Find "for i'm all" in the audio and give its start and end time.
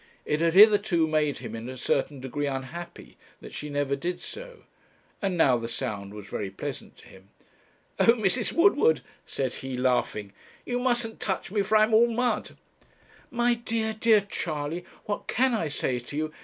11.61-12.07